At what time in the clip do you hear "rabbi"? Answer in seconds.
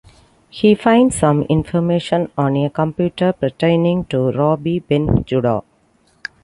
4.31-4.79